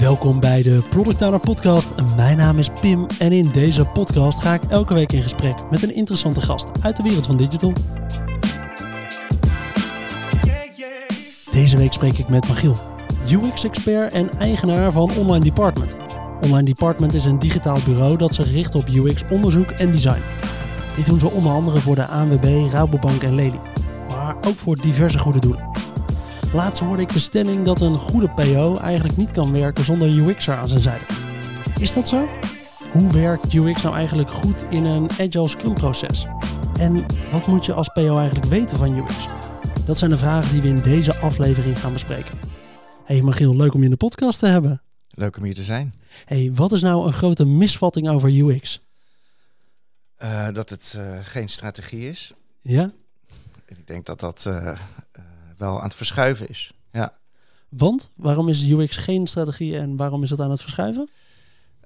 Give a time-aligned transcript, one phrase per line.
[0.00, 1.92] Welkom bij de Product Owner Podcast.
[2.16, 5.82] Mijn naam is Pim en in deze podcast ga ik elke week in gesprek met
[5.82, 7.72] een interessante gast uit de wereld van digital.
[11.50, 12.76] Deze week spreek ik met Magiel,
[13.30, 15.96] UX-expert en eigenaar van Online Department.
[16.40, 20.22] Online Department is een digitaal bureau dat zich richt op UX-onderzoek en design.
[20.96, 23.60] Dit doen ze onder andere voor de ANWB, Rabobank en Lely,
[24.08, 25.67] maar ook voor diverse goede doelen.
[26.52, 30.54] Laatst hoorde ik de stelling dat een goede PO eigenlijk niet kan werken zonder UX'er
[30.54, 31.04] aan zijn zijde.
[31.80, 32.28] Is dat zo?
[32.92, 36.26] Hoe werkt UX nou eigenlijk goed in een agile scrum proces?
[36.78, 39.28] En wat moet je als PO eigenlijk weten van UX?
[39.86, 42.38] Dat zijn de vragen die we in deze aflevering gaan bespreken.
[43.04, 44.82] Hey Magiel, leuk om je in de podcast te hebben.
[45.08, 45.94] Leuk om hier te zijn.
[46.24, 48.80] Hey, wat is nou een grote misvatting over UX?
[50.22, 52.32] Uh, dat het uh, geen strategie is.
[52.62, 52.92] Ja?
[53.66, 54.78] Ik denk dat dat uh,
[55.58, 56.72] wel aan het verschuiven is.
[56.92, 57.18] Ja.
[57.68, 61.10] Want waarom is UX geen strategie en waarom is het aan het verschuiven?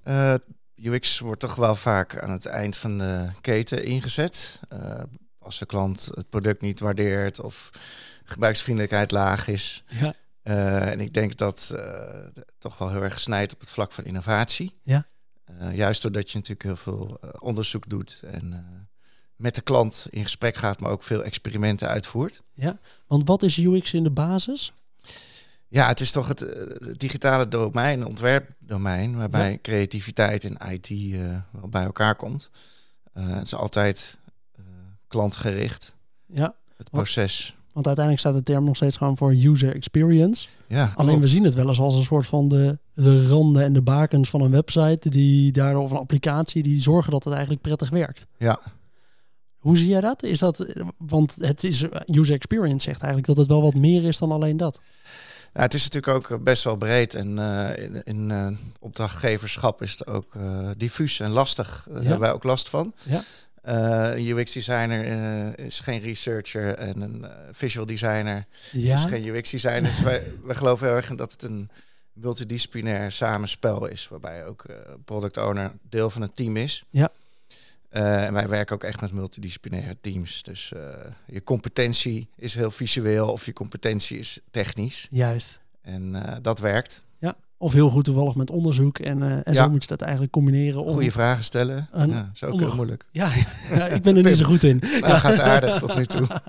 [0.05, 0.35] Uh,
[0.75, 4.61] UX wordt toch wel vaak aan het eind van de keten ingezet.
[4.73, 5.03] Uh,
[5.39, 7.71] als de klant het product niet waardeert of
[8.25, 9.83] gebruiksvriendelijkheid laag is.
[9.89, 10.15] Ja.
[10.45, 11.75] Uh, en ik denk dat
[12.59, 14.79] toch wel heel erg snijdt op het vlak van innovatie.
[14.83, 15.07] Ja.
[15.73, 18.65] juist doordat je natuurlijk heel veel onderzoek doet en
[19.43, 22.43] met de klant in gesprek gaat, maar ook veel experimenten uitvoert.
[22.53, 24.73] Ja, want wat is UX in de basis?
[25.69, 29.59] Ja, het is toch het, uh, digitale domein, ontwerpdomein, waarbij ja.
[29.63, 32.51] creativiteit en IT uh, wel bij elkaar komt.
[33.15, 34.19] Uh, het is altijd
[35.07, 35.95] klantgericht.
[36.27, 36.55] Ja.
[36.77, 37.51] Het proces.
[37.57, 40.49] Want, want, uiteindelijk staat de term nog steeds gewoon voor user experience.
[40.67, 43.73] Ja, Alleen we zien het wel eens als een soort van de, de randen en
[43.73, 47.63] de bakens van een website die daardoor of een applicatie die zorgen dat het eigenlijk
[47.63, 48.27] prettig werkt.
[48.37, 48.61] Ja.
[49.63, 50.23] Hoe zie jij dat?
[50.23, 54.19] Is dat want het is user experience zegt eigenlijk dat het wel wat meer is
[54.19, 54.81] dan alleen dat.
[55.55, 58.49] Ja, het is natuurlijk ook best wel breed en uh, in, in uh,
[58.81, 61.85] opdrachtgeverschap is het ook uh, diffuus en lastig.
[61.87, 62.03] Daar ja.
[62.03, 62.95] hebben wij ook last van.
[63.03, 63.23] Ja.
[63.63, 68.95] een UX designer is geen researcher en een visual designer ja.
[68.95, 69.83] is geen UX designer.
[69.83, 71.71] Dus wij, wij geloven heel erg in dat het een
[72.13, 74.65] multidisciplinair samenspel is, waarbij ook
[75.05, 76.85] product owner deel van het team is.
[76.91, 77.11] Ja.
[77.93, 80.43] Uh, en wij werken ook echt met multidisciplinaire teams.
[80.43, 80.95] Dus uh,
[81.27, 85.09] je competentie is heel visueel of je competentie is technisch.
[85.11, 85.63] Juist.
[85.83, 87.05] En uh, dat werkt.
[87.23, 88.99] Ja, of heel goed toevallig met onderzoek.
[88.99, 89.63] En, en Ja.
[89.65, 90.83] zo moet je dat eigenlijk combineren.
[90.85, 90.93] Om...
[90.93, 91.89] Goede vragen stellen.
[91.93, 93.09] Een- ja, is ook heel moeilijk.
[93.13, 93.33] Ja,
[93.71, 94.83] ja, ik ben er niet zo goed in.
[95.01, 96.27] Nou, gaat aardig tot nu toe.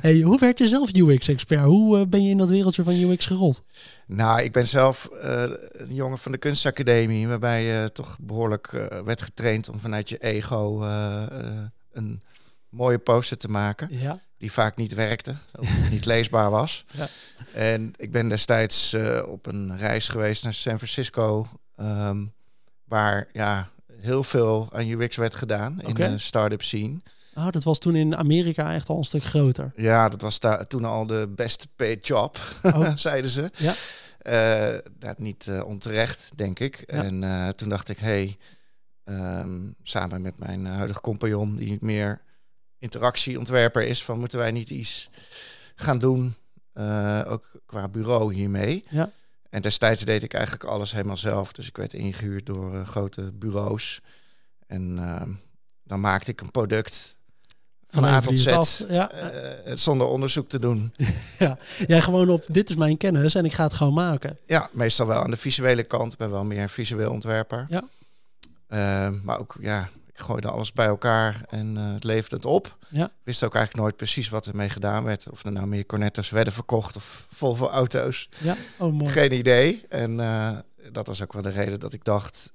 [0.00, 1.64] Hey, hoe werd je zelf UX-expert?
[1.64, 3.62] Hoe eh, ben je in dat wereldje van UX gerold?
[4.06, 5.42] Nou, ik ben zelf eh,
[5.72, 10.18] een jongen van de kunstacademie, waarbij je toch behoorlijk eh, werd getraind om vanuit je
[10.18, 11.46] ego eh, eh,
[11.92, 12.22] een
[12.68, 14.20] mooie poster te maken, Ja.
[14.38, 16.84] Die vaak niet werkte, of niet leesbaar was.
[16.90, 17.08] Ja.
[17.52, 22.24] En ik ben destijds eh, op een reis geweest naar San Francisco, ehm,
[22.84, 23.68] waar ja,
[24.00, 27.00] heel veel aan UX werd gedaan in de start-up scene.
[27.34, 29.72] Oh, dat was toen in Amerika echt al een stuk groter.
[29.76, 32.90] Ja, dat was daar toen al de best paid job, Oh.
[32.96, 33.50] zeiden ze.
[33.56, 33.74] Ja.
[34.18, 36.84] Eh, nou, niet eh, onterecht, denk ik.
[36.86, 37.02] Ja.
[37.02, 38.36] En toen dacht ik, hey,
[39.04, 42.20] ehm, samen met mijn huidige compagnon, die meer
[42.78, 45.10] interactieontwerper is, van moeten wij niet iets
[45.74, 46.34] gaan doen,
[46.72, 48.84] eh, ook qua bureau hiermee.
[48.88, 49.10] Ja.
[49.50, 51.52] En destijds deed ik eigenlijk alles helemaal zelf.
[51.52, 54.00] Dus ik werd ingehuurd door eh, grote bureaus.
[54.66, 55.30] En ehm,
[55.84, 57.16] dan maakte ik een product
[57.90, 58.84] van A tot Z.
[58.88, 59.10] Ja.
[59.10, 60.92] eh, zonder onderzoek te doen.
[61.86, 64.38] Jij gewoon op, dit is mijn kennis en ik ga het gewoon maken.
[64.46, 66.12] Ja, meestal wel aan de visuele kant.
[66.12, 67.66] Ik ben wel meer een visueel ontwerper.
[67.68, 67.84] Ja.
[68.68, 72.76] Ehm, maar ook, ja, ik gooide alles bij elkaar en eh, het leverde het op.
[72.88, 73.10] Ja.
[73.22, 75.30] Wist ook eigenlijk nooit precies wat ermee gedaan werd.
[75.30, 78.28] Of er nou meer Cornetto's werden verkocht of Volvo auto's.
[78.38, 79.12] Ja, oh mooi.
[79.12, 79.84] Geen idee.
[79.88, 80.58] En eh,
[80.92, 82.52] dat was ook wel de reden dat ik dacht...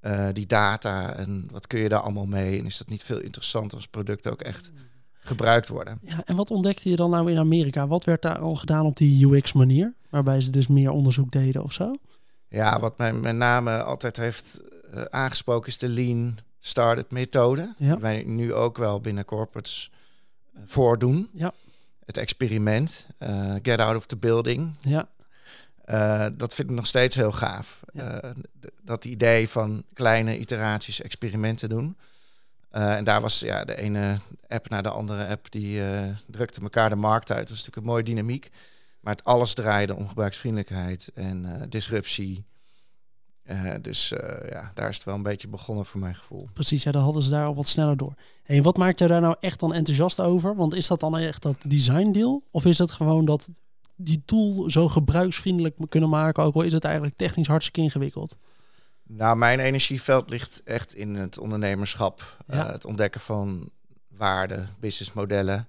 [0.00, 2.58] eh, die data en wat kun je daar allemaal mee?
[2.58, 4.70] En is dat niet veel interessanter als producten ook echt
[5.20, 5.98] gebruikt worden?
[6.02, 7.86] Ja, en wat ontdekte je dan nou in Amerika?
[7.86, 9.94] Wat werd daar al gedaan op die UX-manier?
[10.10, 11.94] Waarbij ze dus meer onderzoek deden of zo?
[12.48, 14.60] Ja, wat mij met name altijd heeft
[15.10, 17.74] aangesproken is de lean startup methode.
[17.76, 17.92] Ja.
[17.92, 19.90] Die wij nu ook wel binnen corporates
[20.54, 21.28] eh, voordoen.
[21.32, 21.52] Ja.
[22.04, 24.74] Het experiment, eh, get out of the building.
[24.80, 25.08] Ja,
[25.84, 27.80] Eh, dat vind ik nog steeds heel gaaf.
[27.92, 28.34] Ja.
[28.82, 31.96] Dat idee van kleine iteraties, experimenten doen.
[32.70, 34.16] En daar was ja, de ene
[34.48, 35.80] app naar de andere app, die
[36.26, 37.38] drukte elkaar de markt uit.
[37.38, 38.50] Dat was natuurlijk een mooie dynamiek.
[39.00, 42.44] Maar het alles draaide om gebruiksvriendelijkheid en disruptie.
[43.46, 46.48] Eh, dus eh, ja, daar is het wel een beetje begonnen voor mijn gevoel.
[46.52, 46.82] precies.
[46.82, 48.14] Ja, dan hadden ze daar al wat sneller door.
[48.44, 50.56] En wat maakt jou daar nou echt dan enthousiast over?
[50.56, 52.42] Want is dat dan echt dat design deel?
[52.50, 53.50] Of is het gewoon dat
[53.96, 58.36] die tool zo gebruiksvriendelijk kunnen maken, ook al is het eigenlijk technisch hartstikke ingewikkeld?
[59.02, 62.36] Nou, mijn energieveld ligt echt in het ondernemerschap.
[62.46, 62.72] Ja.
[62.72, 63.70] het ontdekken van
[64.08, 65.68] waarden, businessmodellen.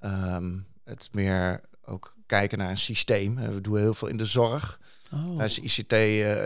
[0.00, 3.34] Um, het meer ook kijken naar een systeem.
[3.34, 4.78] We doen heel veel in de zorg.
[5.12, 5.36] Oh.
[5.36, 5.92] Daar is ICT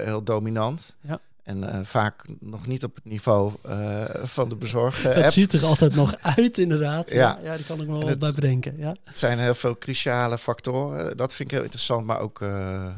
[0.04, 0.96] heel dominant.
[1.00, 1.20] Ja.
[1.42, 5.14] En uh, vaak nog niet op het niveau uh, van de bezorger.
[5.14, 7.10] Het ziet er altijd nog uit, inderdaad.
[7.10, 8.76] Ja, ja, die kan ik me wel bij bedenken.
[8.76, 8.94] Ja.
[9.04, 11.16] Het zijn heel veel cruciale factoren.
[11.16, 12.94] Dat vind ik heel interessant, maar ook uh,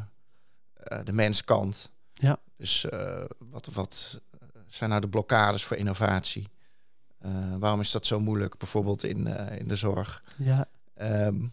[1.05, 1.91] de menskant.
[2.15, 2.39] Ja.
[2.57, 2.87] Dus
[3.39, 4.21] wat, wat
[4.67, 6.49] zijn nou de blokkades voor innovatie?
[7.59, 9.27] waarom is dat zo moeilijk, bijvoorbeeld in,
[9.59, 10.23] in de zorg?
[10.37, 10.67] Ja.
[11.27, 11.53] Um,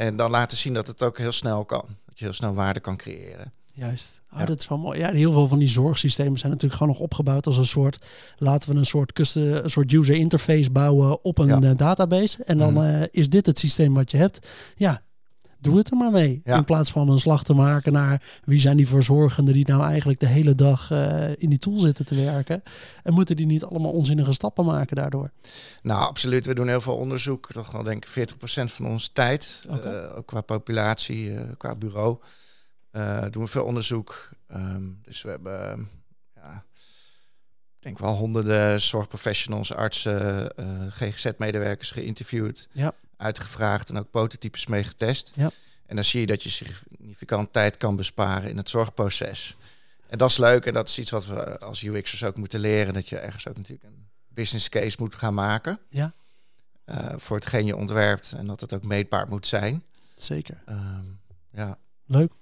[0.00, 1.84] en dan laten zien dat het ook heel snel kan.
[2.06, 3.52] Dat je heel snel waarde kan creëren.
[3.72, 4.20] Juist.
[4.32, 4.98] Oh, Dat is wel mooi.
[4.98, 7.98] Ja, heel veel van die zorgsystemen zijn natuurlijk gewoon nog opgebouwd als een soort.
[8.36, 12.44] Laten we een soort, custom, een soort user interface bouwen op een eh, database.
[12.44, 12.84] En dan mhm.
[12.84, 14.48] eh, is dit het systeem wat je hebt.
[14.76, 15.02] Ja,
[15.60, 16.40] doe het er maar mee.
[16.44, 20.20] In plaats van een slag te maken naar wie zijn die verzorgenden die nou eigenlijk
[20.20, 22.62] de hele dag uh, in die tool zitten te werken.
[23.02, 25.30] En moeten die niet allemaal onzinnige stappen maken daardoor?
[25.82, 26.46] Nou, absoluut.
[26.46, 27.46] We doen heel veel onderzoek.
[27.46, 28.34] Toch wel denk ik 40%
[28.64, 29.62] van onze tijd.
[30.16, 32.18] ook qua populatie, qua bureau.
[33.30, 34.28] Doen we veel onderzoek.
[34.52, 35.88] Um, dus we hebben,
[36.34, 36.64] ja,
[37.76, 40.52] ik denk wel honderden zorgprofessionals, artsen,
[40.90, 42.94] GGZ-medewerkers geïnterviewd, ja.
[43.20, 45.32] Uitgevraagd en ook prototypes mee getest.
[45.34, 45.50] Ja.
[45.86, 49.56] En dan zie je dat je significant tijd kan besparen in het zorgproces.
[50.08, 52.94] En dat is leuk en dat is iets wat we als UX'ers ook moeten leren.
[52.94, 55.78] Dat je ergens ook natuurlijk een business case moet gaan maken.
[55.88, 56.12] Ja.
[56.86, 59.84] Uh, voor hetgeen je ontwerpt en dat het ook meetbaar moet zijn.
[60.14, 60.62] Zeker.
[60.68, 61.20] Um,
[61.52, 61.78] ja.
[62.10, 62.32] Leuk.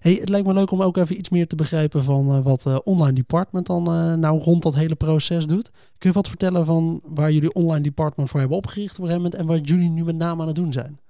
[0.00, 2.66] Hey, het lijkt me leuk om ook even iets meer te begrijpen van uh, wat
[2.66, 5.70] uh, Online Department dan uh, nou rond dat hele proces doet.
[5.98, 9.22] Kun je wat vertellen van waar jullie Online Department voor hebben opgericht op een gegeven
[9.22, 11.00] moment en wat jullie nu met name aan het doen zijn?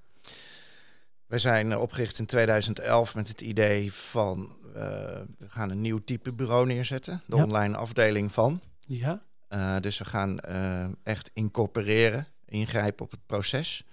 [1.27, 6.67] Wij zijn opgericht in 2011 met het idee van we gaan een nieuw type bureau
[6.67, 8.61] neerzetten, de online afdeling van.
[8.81, 9.23] Ja.
[9.81, 10.41] dus we gaan
[11.03, 13.85] echt incorporeren, ingrijpen op het proces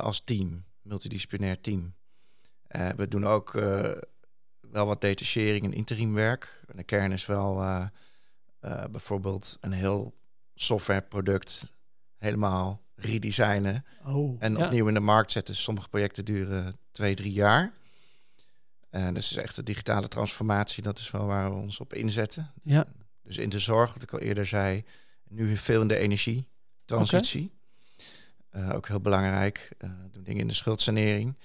[0.00, 1.94] als team, multidisciplinair team.
[2.76, 3.90] Uh, we doen ook uh,
[4.60, 6.64] wel wat detachering en interimwerk.
[6.74, 7.86] De kern is wel uh,
[8.90, 10.14] bijvoorbeeld een heel
[10.54, 11.70] softwareproduct
[12.18, 15.56] helemaal redesignen oh, en opnieuw in de markt zetten.
[15.56, 17.72] Sommige projecten duren twee, drie jaar.
[18.90, 22.52] En dus is echt de digitale transformatie, dat is wel waar we ons op inzetten.
[22.62, 22.86] Ja.
[23.22, 24.84] Dus in de zorg, wat ik al eerder zei,
[25.28, 27.52] nu veel in de energietransitie.
[28.52, 28.72] Okay.
[28.72, 29.70] ook heel belangrijk.
[30.10, 31.36] doen dingen in de schuldsanering.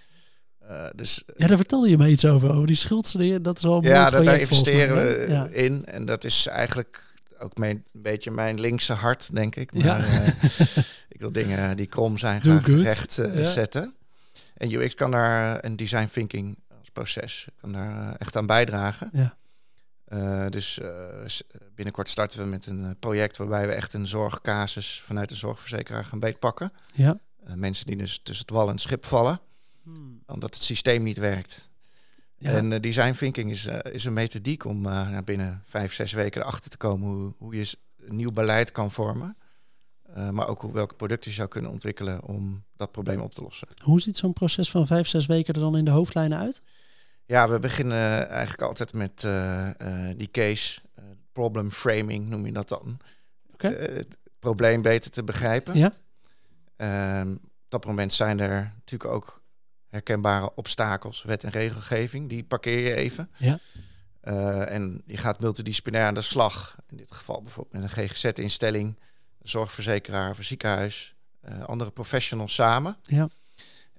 [0.69, 3.43] Uh, dus, ja, daar vertelde je me iets over, over die schuldsanering.
[3.43, 5.85] Dat is al een Ja, dat, daar investeren we in.
[5.85, 9.73] En dat is eigenlijk ook mijn, een beetje mijn linkse hart, denk ik.
[9.73, 9.99] Maar ja.
[9.99, 10.27] uh,
[11.15, 13.51] ik wil dingen die krom zijn graag recht uh, ja.
[13.51, 13.95] zetten.
[14.53, 19.09] En UX kan daar, een design thinking als proces, kan daar echt aan bijdragen.
[19.13, 20.49] Ja.
[20.49, 20.79] dus
[21.75, 26.19] binnenkort starten we met een project waarbij we echt een zorgcasus vanuit de zorgverzekeraar gaan
[26.19, 26.71] beetpakken.
[26.93, 27.19] Ja.
[27.55, 29.39] mensen die dus tussen het wal en het schip vallen.
[29.87, 30.21] Hmm.
[30.25, 31.69] Omdat het systeem niet werkt.
[32.37, 36.41] En uh, design thinking is, uh, is een methodiek om uh, binnen vijf, zes weken
[36.41, 39.37] erachter te komen hoe, hoe je een nieuw beleid kan vormen.
[40.31, 43.67] maar ook hoe, welke producten je zou kunnen ontwikkelen om dat probleem op te lossen.
[43.83, 46.63] Hoe ziet zo'n proces van vijf, zes weken er dan in de hoofdlijnen uit?
[47.25, 49.27] Ja, we beginnen eigenlijk altijd met
[50.17, 50.81] die case,
[51.31, 52.97] problem framing noem je dat dan.
[53.53, 53.73] Okay.
[53.73, 55.77] het probleem beter te begrijpen.
[55.77, 55.93] Ja.
[56.75, 59.41] Ehm, op dat moment zijn er natuurlijk ook
[59.97, 63.29] herkenbare obstakels, wet en regelgeving, die parkeer je even.
[63.37, 63.59] Ja.
[64.23, 66.79] Uh, en je gaat multidisciplinair aan de slag.
[66.89, 68.99] In dit geval bijvoorbeeld met een GGZ-instelling,
[69.41, 71.15] zorgverzekeraar of ziekenhuis,
[71.49, 72.97] uh, andere professionals samen.
[73.01, 73.29] Ja.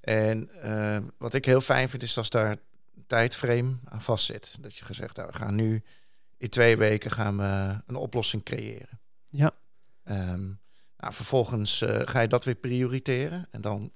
[0.00, 4.56] En uh, wat ik heel fijn vind, is als daar een tijdframe aan vastzit.
[4.60, 5.82] Dat je gezegd, nou, we gaan nu
[6.36, 9.00] in twee weken gaan we een oplossing creëren.
[9.30, 9.52] Ja.
[10.04, 10.60] Um,
[10.96, 13.48] nou, vervolgens ga je dat weer prioriteren.
[13.50, 13.92] En dan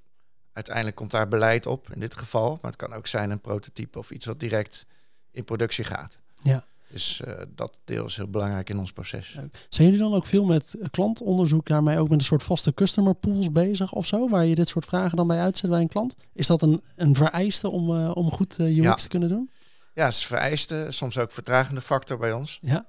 [0.52, 2.48] uiteindelijk komt daar beleid op, in dit geval.
[2.48, 4.86] Maar het kan ook zijn een prototype of iets wat direct
[5.30, 6.18] in productie gaat.
[6.42, 6.64] Ja.
[6.92, 9.38] Dus uh, dat deel is heel belangrijk in ons proces.
[9.68, 13.52] Zijn jullie dan ook veel met klantonderzoek daarmee ook met een soort vaste customer pools
[13.52, 14.28] bezig of zo?
[14.28, 16.14] Waar je dit soort vragen dan bij uitzet bij een klant?
[16.32, 18.94] Is dat een, een vereiste om, uh, om goed uh, UX ja.
[18.94, 19.50] te kunnen doen?
[19.94, 20.86] Ja, het is vereiste.
[20.88, 22.58] Soms ook vertragende factor bij ons.
[22.62, 22.86] Ja.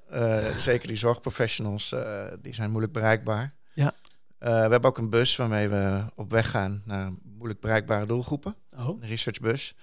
[0.58, 1.96] zeker die zorgprofessionals,
[2.42, 3.54] die zijn moeilijk bereikbaar.
[3.74, 3.94] Ja.
[4.38, 7.12] we hebben ook een bus waarmee we op weg gaan naar
[7.44, 8.56] moeilijk bereikbare doelgroepen.
[8.78, 8.88] Oh.
[8.88, 9.76] Een researchbus.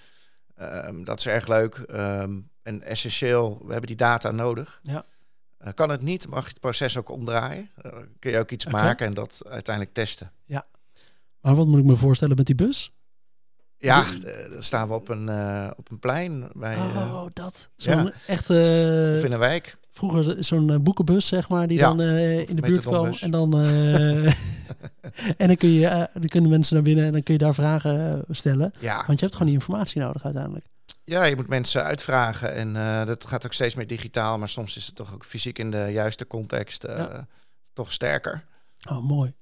[0.60, 3.58] Um, dat is erg leuk um, en essentieel.
[3.58, 4.80] We hebben die data nodig.
[4.82, 5.04] Ja.
[5.64, 7.70] Uh, kan het niet, mag je het proces ook omdraaien.
[7.86, 8.82] Uh, kun je ook iets okay.
[8.82, 10.32] maken en dat uiteindelijk testen.
[10.44, 10.66] Ja.
[11.40, 12.92] Maar wat moet ik me voorstellen met die bus?
[13.76, 16.76] Ja, eh, dan staan we op een, uh, op een plein bij.
[16.76, 17.70] Oh, dat.
[17.76, 18.12] Zo'n ja.
[18.26, 19.14] echte.
[19.18, 19.76] Of in een wijk.
[20.00, 23.12] Vroeger zo'n boekenbus, zeg maar, die ja, dan in de buurt kwam.
[23.21, 23.54] En dan,
[25.37, 28.25] en dan, kun je, dan kunnen mensen naar binnen en dan kun je daar vragen
[28.30, 28.73] stellen.
[28.78, 28.97] Ja.
[29.07, 30.66] Want je hebt gewoon die informatie nodig uiteindelijk.
[31.04, 32.73] Ja, je moet mensen uitvragen en
[33.07, 35.88] dat gaat ook steeds meer digitaal, maar soms is het toch ook fysiek in de
[35.92, 36.87] juiste context
[37.73, 38.45] toch sterker.
[38.90, 39.35] Oh, mooi.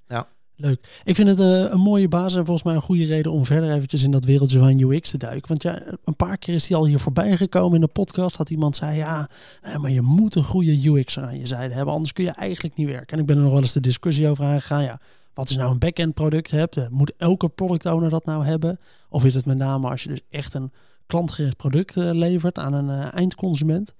[0.61, 1.01] Leuk.
[1.05, 3.73] Ik vind het uh, een mooie basis en volgens mij een goede reden om verder
[3.73, 5.49] eventjes in dat wereldje van UX te duiken.
[5.49, 8.37] Want ja, een paar keer is hij al hier voorbij gekomen in de podcast.
[8.37, 9.29] Dat iemand zei, ja,
[9.77, 12.91] maar je moet een goede UX aan je zijde hebben, anders kun je eigenlijk niet
[12.91, 13.17] werken.
[13.17, 14.83] En ik ben er nog wel eens de discussie over aangegaan.
[14.83, 15.01] Ja,
[15.35, 16.77] wat is nou een back-end product hebt?
[16.77, 18.79] Eh, moet elke product owner dat nou hebben?
[19.09, 20.73] Of is het met name als je dus echt een
[21.07, 23.95] klantgericht product uh, levert aan een eindconsument?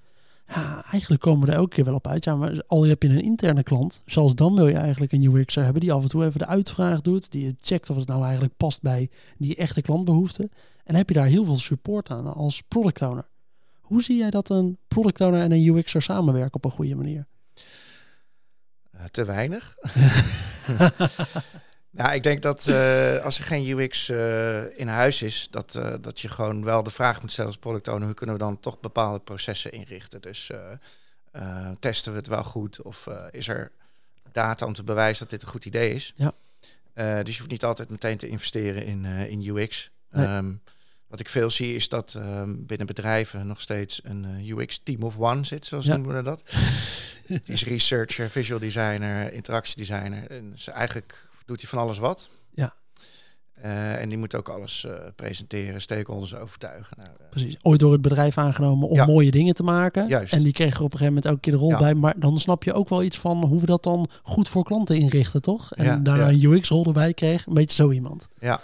[0.49, 2.25] Ja, eigenlijk komen we er elke keer wel op uit.
[2.25, 5.65] Ja, maar al heb je een interne klant, zoals dan wil je eigenlijk een UX'er
[5.65, 8.57] hebben die af en toe even de uitvraag doet, die checkt of het nou eigenlijk
[8.57, 10.51] past bij die echte klantbehoeften.
[10.85, 13.29] En heb je daar heel veel support aan als product owner.
[13.81, 17.27] Hoe zie jij dat een product owner en een UX'er samenwerken op een goede manier?
[18.95, 19.77] Uh, te weinig.
[21.91, 25.75] Ja, ik denk dat uh, als er geen UX uh, eh, in huis is, dat,
[25.79, 28.43] uh, dat je gewoon wel de vraag moet stellen als product owner, hoe kunnen we
[28.43, 30.21] dan toch bepaalde processen inrichten?
[30.21, 30.51] Dus
[31.81, 33.71] testen we het wel goed of is er
[34.33, 36.15] data om te bewijzen dat dit een goed idee is?
[36.17, 36.33] Ja.
[37.23, 39.91] dus je hoeft niet altijd meteen te investeren in, in UX.
[40.11, 40.27] Nee.
[40.27, 40.61] Um,
[41.07, 45.19] wat ik veel zie is dat um, binnen bedrijven nog steeds een UX team of
[45.19, 45.97] one zit, zoals ja.
[45.97, 46.43] noemen we dat.
[47.27, 50.31] Die is researcher, visual designer, interactiedesigner.
[50.31, 52.31] En dus eigenlijk doet hij van alles wat.
[52.51, 52.75] Ja.
[53.65, 56.97] Uh, en die moet ook alles uh, presenteren, stakeholders overtuigen.
[56.99, 57.57] Nou, uh, Precies.
[57.63, 59.07] Ooit door het bedrijf aangenomen om ja.
[59.07, 60.09] mooie dingen te maken.
[60.09, 60.33] Juist.
[60.33, 61.79] En die kregen er op een gegeven moment elke keer de rol ja.
[61.79, 61.95] bij.
[61.95, 64.97] Maar dan snap je ook wel iets van hoe we dat dan goed voor klanten
[64.97, 65.75] inrichten, toch?
[65.75, 67.47] En Ja, daarna een UX-rol erbij kreeg.
[67.47, 68.29] Een beetje zo iemand.
[68.39, 68.61] Ja.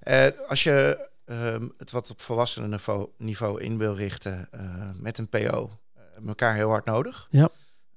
[0.00, 4.60] Eh, als je ehm, het wat op volwassenen niveau, niveau in wil richten eh,
[4.94, 7.26] met een PO, eh, elkaar heel hard nodig.
[7.30, 7.48] Ja.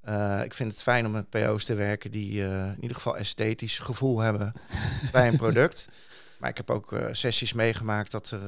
[0.10, 3.18] Uh, ik vind het fijn om met PO's te werken die uh, in ieder geval
[3.18, 4.54] esthetisch gevoel hebben
[5.12, 5.88] bij een product.
[6.40, 8.42] Maar ik heb ook uh, sessies meegemaakt dat er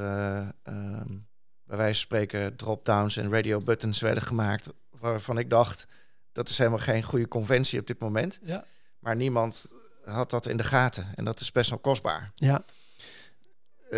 [0.64, 1.28] um,
[1.64, 4.70] bij wijze van spreken drop-downs en radio buttons werden gemaakt.
[4.90, 5.88] Waarvan ik dacht,
[6.32, 8.40] dat is helemaal geen goede conventie op dit moment.
[8.44, 8.66] Ja.
[9.00, 9.74] Maar niemand
[10.04, 11.08] had dat in de gaten.
[11.16, 12.32] En dat is best wel kostbaar.
[12.36, 12.66] Ja.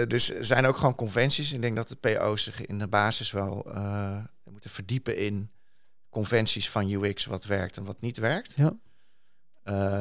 [0.07, 1.51] dus er zijn ook gewoon conventies.
[1.53, 3.71] Ik denk dat de PO's zich in de basis wel
[4.43, 5.51] moeten verdiepen in
[6.09, 8.55] conventies van UX wat werkt en wat niet werkt.
[8.55, 8.73] Ja.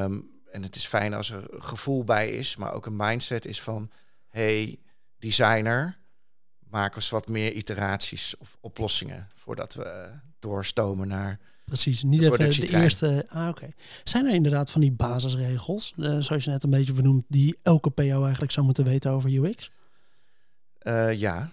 [0.02, 3.62] Um, en het is fijn als er gevoel bij is, maar ook een mindset is
[3.62, 3.90] van
[4.28, 4.78] hey
[5.18, 5.98] designer,
[6.58, 11.38] maak eens wat meer iteraties of oplossingen voordat we doorstomen naar.
[11.64, 13.26] Precies, niet de even de eerste.
[13.28, 13.48] Ah, oké.
[13.48, 13.74] Okay.
[14.04, 17.90] Zijn er inderdaad van die basisregels, uh, zoals je net een beetje benoemd, die elke
[17.90, 19.70] PO eigenlijk zou moeten weten over UX?
[20.82, 21.50] Uh, ja,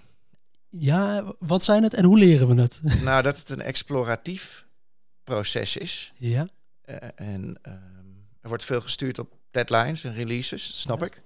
[0.79, 2.79] ja, wat zijn het en hoe leren we het?
[3.03, 4.65] Nou, dat het een exploratief
[5.23, 6.13] proces is.
[6.17, 6.47] Ja.
[6.85, 7.73] Uh, en uh,
[8.41, 11.05] er wordt veel gestuurd op deadlines en releases, snap ja.
[11.05, 11.21] ik.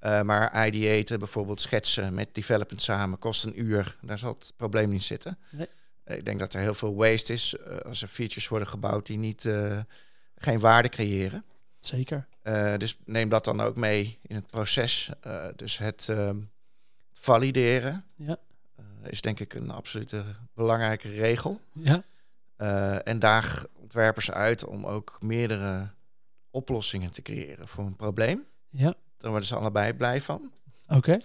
[0.00, 3.96] Uh, maar ideaten, bijvoorbeeld schetsen met development samen, kost een uur.
[4.00, 5.38] Daar zal het probleem niet zitten.
[5.50, 5.68] Nee.
[6.06, 9.48] ik denk dat er heel veel waste is als er features worden gebouwd die niet,
[10.36, 11.44] geen waarde creëren.
[11.78, 12.26] Zeker.
[12.78, 15.10] dus neem dat dan ook mee in het proces.
[15.56, 16.38] dus het ehm,
[17.12, 18.04] valideren.
[18.16, 18.38] Ja
[19.10, 20.22] is denk ik een absolute
[20.54, 21.60] belangrijke regel.
[21.72, 22.02] Ja.
[22.58, 25.90] Uh, en daag ontwerpers uit om ook meerdere
[26.50, 28.44] oplossingen te creëren voor een probleem.
[28.68, 28.94] Ja.
[29.18, 30.52] Daar worden ze allebei blij van.
[30.86, 30.96] Oké.
[30.96, 31.22] Okay.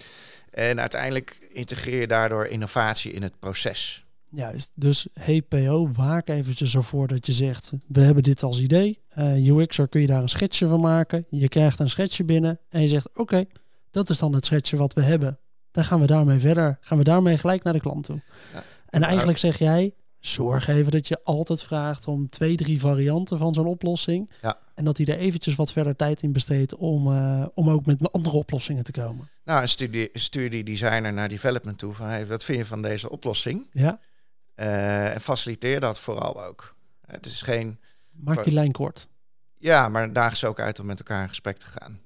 [0.51, 4.05] En uiteindelijk integreer je daardoor innovatie in het proces.
[4.31, 9.01] Juist, dus HPO, waak eventjes ervoor dat je zegt, we hebben dit als idee.
[9.17, 11.25] Uh, UX'er kun je daar een schetsje van maken.
[11.29, 13.47] Je krijgt een schetsje binnen en je zegt, oké, okay,
[13.91, 15.39] dat is dan het schetsje wat we hebben.
[15.71, 16.77] Dan gaan we daarmee verder.
[16.81, 18.21] Gaan we daarmee gelijk naar de klant toe.
[18.53, 18.63] Ja.
[18.89, 23.53] En eigenlijk zeg jij, zorg even dat je altijd vraagt om twee, drie varianten van
[23.53, 24.31] zo'n oplossing.
[24.41, 24.59] Ja.
[24.73, 28.11] En dat hij er eventjes wat verder tijd in besteedt om, uh, om ook met
[28.11, 29.29] andere oplossingen te komen.
[29.43, 31.93] Nou, stuur, stuur die designer naar development toe.
[31.93, 33.67] Van, hey, wat vind je van deze oplossing?
[33.71, 33.99] Ja.
[34.55, 36.75] Uh, en faciliteer dat vooral ook.
[37.05, 37.79] Het is geen...
[38.11, 39.09] Maak die lijn kort.
[39.57, 41.99] Ja, maar daag ze ook uit om met elkaar in gesprek te gaan.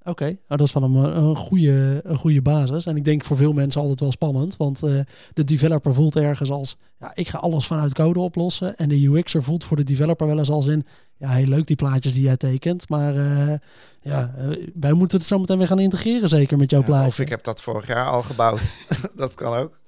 [0.00, 0.28] Oké, okay.
[0.28, 2.86] nou, dat is wel een, een, goede, een goede basis.
[2.86, 4.56] En ik denk voor veel mensen altijd wel spannend.
[4.56, 5.00] Want uh,
[5.32, 6.76] de developer voelt ergens als...
[7.00, 8.76] Ja, ik ga alles vanuit code oplossen.
[8.76, 10.86] En de UX'er voelt voor de developer wel eens als in...
[11.16, 12.88] Ja, heel leuk die plaatjes die jij tekent.
[12.88, 13.52] Maar uh,
[14.00, 17.08] ja, uh, wij moeten het zo meteen weer gaan integreren zeker met jouw ja, plaatje.
[17.08, 18.76] Of ik heb dat vorig jaar al gebouwd.
[19.16, 19.80] dat kan ook.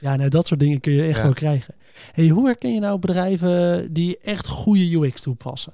[0.00, 1.22] Ja, nou, dat soort dingen kun je echt ja.
[1.22, 1.74] wel krijgen.
[2.12, 5.72] Hey, hoe herken je nou bedrijven die echt goede UX toepassen?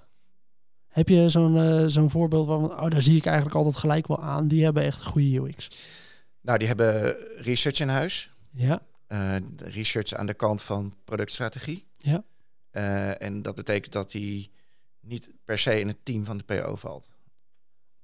[0.98, 4.22] Heb je zo'n uh, zo'n voorbeeld van, oh, daar zie ik eigenlijk altijd gelijk wel
[4.22, 4.48] aan.
[4.48, 5.68] Die hebben echt goede UX.
[6.40, 8.30] Nou, die hebben research in huis.
[8.50, 11.86] Ja, Eh, de research aan de kant van productstrategie.
[11.92, 12.24] Ja.
[12.70, 14.48] Eh, en dat betekent dat hij
[15.00, 17.12] niet per se in het team van de PO valt.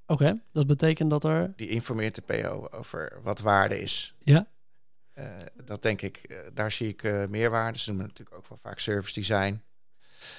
[0.06, 0.42] oké.
[0.52, 1.52] Dat betekent dat er...
[1.56, 4.14] Die informeert de PO over wat waarde is.
[4.20, 4.46] Ja,
[5.12, 7.78] Eh, dat denk ik, eh, daar zie ik eh, meerwaarde.
[7.78, 9.62] Ze noemen natuurlijk ook wel vaak service design.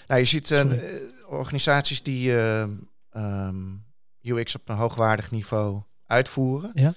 [0.07, 2.65] Nou, je ziet eh, eh, organisaties die eh,
[3.09, 3.75] ehm,
[4.21, 6.71] UX op een hoogwaardig niveau uitvoeren.
[6.73, 6.93] Ja.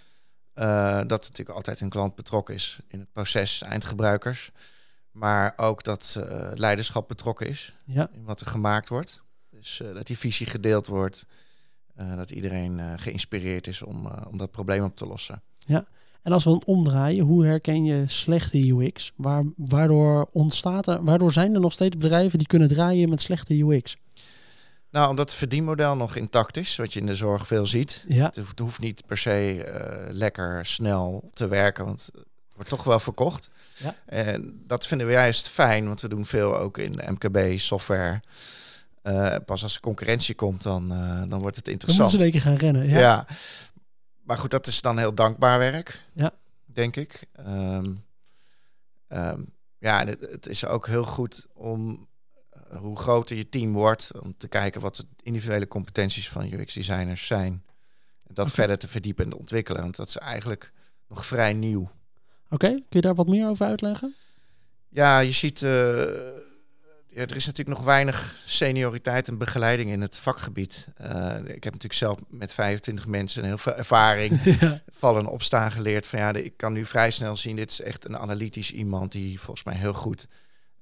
[1.04, 4.50] Dat natuurlijk altijd een klant betrokken is in het proces, eindgebruikers.
[5.10, 6.16] Maar ook dat
[6.54, 9.22] leiderschap betrokken is ja, in wat er gemaakt wordt.
[9.50, 11.26] Dus dat die visie gedeeld wordt.
[11.94, 15.42] dat iedereen geïnspireerd is om, om dat probleem op te lossen.
[16.22, 19.12] En als we het omdraaien, hoe herken je slechte UX?
[19.16, 23.58] Waar, waardoor ontstaat er, waardoor zijn er nog steeds bedrijven die kunnen draaien met slechte
[23.62, 23.96] UX?
[24.90, 28.04] Nou, omdat het verdienmodel nog intact is, wat je in de zorg veel ziet.
[28.08, 32.24] Ja, Het hoeft, het hoeft niet per se eh, lekker snel te werken, want het
[32.54, 33.50] wordt toch wel verkocht.
[33.76, 33.94] Ja.
[34.06, 38.20] En dat vinden we juist fijn, want we doen veel ook in MKB, software.
[39.02, 42.10] Eh, pas als er concurrentie komt, dan, eh, dan wordt het dan moeten interessant.
[42.10, 42.88] ze een beetje gaan rennen.
[42.88, 43.26] Ja, Ja.
[44.28, 46.04] Maar goed, dat is dan heel dankbaar werk.
[46.12, 46.32] Ja.
[46.64, 47.20] Denk ik.
[47.32, 47.92] Ehm,
[49.78, 52.08] ja, en het, het is ook heel goed om
[52.50, 57.26] eh, hoe groter je team wordt, om te kijken wat de individuele competenties van UX-designers
[57.26, 57.64] zijn.
[58.26, 59.82] En dat verder te verdiepen en te ontwikkelen.
[59.82, 60.72] Want dat is eigenlijk
[61.06, 61.90] nog vrij nieuw.
[62.50, 64.14] Oké, kun je daar wat meer over uitleggen?
[64.88, 66.02] Ja, je ziet, eh,
[67.18, 70.86] ja, er is natuurlijk nog weinig senioriteit en begeleiding in het vakgebied.
[70.96, 75.72] Eh, ik heb natuurlijk zelf met 25 mensen heel veel ervaring, ja, vallen en opstaan
[75.72, 76.06] geleerd.
[76.06, 79.40] Van ja, ik kan nu vrij snel zien, dit is echt een analytisch iemand die
[79.40, 80.26] volgens mij heel goed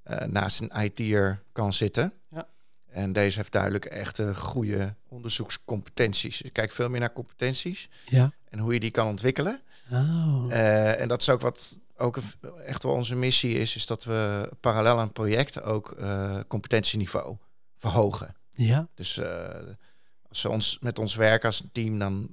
[0.02, 2.12] eh, naast een IT'er kan zitten.
[2.30, 2.46] Ja.
[2.90, 6.42] En deze heeft duidelijk echt eh, goede onderzoekscompetenties.
[6.42, 8.32] Ik kijk veel meer naar competenties ja.
[8.48, 9.60] en hoe je die kan ontwikkelen.
[9.90, 10.46] Oh,
[11.00, 14.50] en dat is ook wat ook een- echt wel onze missie is, is dat we
[14.60, 17.36] parallel aan het project ook eh, competentieniveau
[17.76, 18.34] verhogen.
[18.50, 18.88] ja.
[18.94, 19.48] Dus eh,
[20.28, 22.28] als we ons met ons werken als team, dan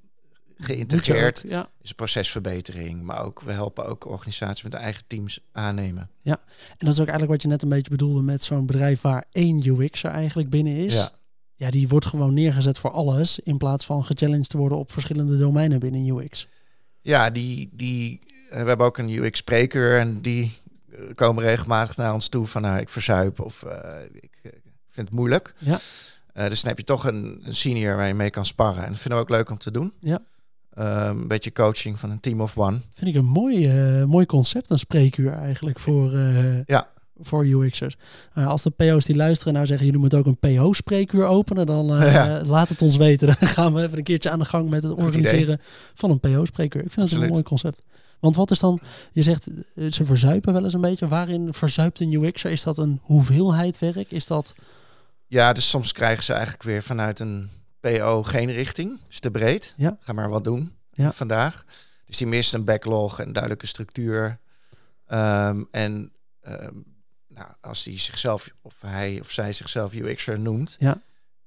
[0.58, 3.02] geïntegreerd ook- Ja, is procesverbetering.
[3.02, 6.10] Maar ook we helpen ook organisaties met eigen teams aannemen.
[6.24, 6.38] en
[6.78, 9.68] dat is ook eigenlijk wat je net een beetje bedoelde met zo'n bedrijf waar één
[9.68, 10.94] UX er eigenlijk binnen is.
[10.94, 11.12] Ja.
[11.56, 15.38] Ja, die wordt gewoon neergezet voor alles in plaats van gechallenged te worden op verschillende
[15.38, 16.48] domeinen binnen UX.
[17.02, 18.20] Ja, die, die,
[18.62, 20.52] we hebben ook een UX-spreker en die
[20.92, 24.52] eh, komen regelmatig naar ons toe van nou, ik verzuip of eh, ik eh,
[24.90, 25.54] vind het moeilijk.
[25.58, 25.80] Ja.
[26.34, 28.84] Eh, dus dan heb je toch een, een senior waar je mee kan sparren.
[28.84, 29.94] En dat vinden we ook leuk om te doen.
[30.00, 30.20] Ja.
[30.74, 32.78] Een beetje coaching van een team of one.
[32.94, 36.88] Vind ik een mooi, eh, mooi concept, een spreekuur eigenlijk voor, eh, Ja.
[37.22, 37.98] voor UX'ers.
[38.38, 41.96] Uh, als de PO's die luisteren nou zeggen, jullie moeten ook een PO-spreekuur openen, dan
[41.96, 42.42] eh, Ja.
[42.46, 43.28] laat het ons weten.
[43.28, 45.62] Dan gaan we even een keertje aan de gang met het organiseren
[45.94, 46.82] van een PO-spreekuur.
[46.84, 47.30] Ik vind het een Absoluut.
[47.30, 47.82] mooi concept.
[48.24, 48.80] Want wat is dan,
[49.12, 51.08] je zegt, eh, ze verzuipen wel eens een beetje.
[51.08, 52.52] Waarin verzuipt een UX'er?
[52.52, 54.12] Is dat een hoeveelheid werk?
[54.12, 54.54] Is dat,
[55.28, 59.00] Ja, dus soms krijgen ze eigenlijk weer vanuit een PO geen richting.
[59.10, 59.74] Is te breed.
[59.78, 59.98] Ja.
[60.00, 61.12] Ga maar wat doen Ja.
[61.12, 61.66] vandaag.
[62.06, 64.40] Dus die mist een backlog en duidelijke structuur.
[65.08, 66.76] Ehm, en ehm,
[67.28, 70.98] nou, als die zichzelf, of hij of zij zichzelf UX'er noemt, Ja.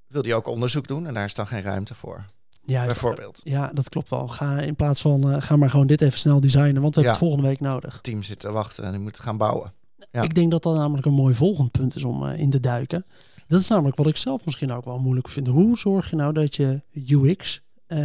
[0.06, 2.24] wil die ook onderzoek doen en daar is dan geen ruimte voor.
[2.66, 3.40] Juist, Bijvoorbeeld.
[3.44, 4.28] Ja, dat klopt wel.
[4.28, 7.02] Ga in plaats van, eh, ga maar gewoon dit even snel designen, want we hebben
[7.02, 7.08] Ja.
[7.10, 7.92] het volgende week nodig.
[7.94, 9.72] Het team zit te wachten en die moet gaan bouwen.
[10.10, 10.22] Ja.
[10.22, 13.04] Ik denk dat dat namelijk een mooi volgend punt is om eh, in te duiken.
[13.48, 15.46] Dat is namelijk wat ik zelf misschien ook wel moeilijk vind.
[15.46, 17.98] Hoe zorg je nou dat je UX eh,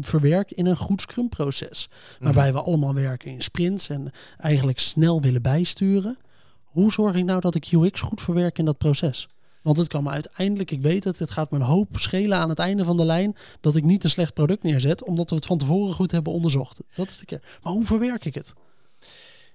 [0.00, 1.90] verwerkt in een goed Scrum-proces?
[2.20, 6.18] Waarbij we allemaal werken in sprints en eigenlijk snel willen bijsturen.
[6.64, 9.28] Hoe zorg ik nou dat ik UX goed verwerk in dat proces?
[9.64, 12.48] Want het kan me uiteindelijk, ik weet het, het gaat me een hoop schelen aan
[12.48, 15.46] het einde van de lijn dat ik niet een slecht product neerzet, omdat we het
[15.46, 16.80] van tevoren goed hebben onderzocht.
[16.94, 17.58] Dat is de keer.
[17.62, 18.52] Maar hoe verwerk ik het?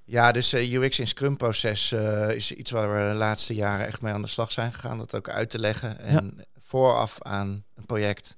[0.04, 4.02] Ja, dus eh, UX in Scrum-proces eh, is iets waar we de laatste jaren echt
[4.02, 4.98] mee aan de slag zijn gegaan.
[4.98, 6.00] Dat ook uit te leggen.
[6.00, 8.38] En vooraf aan een project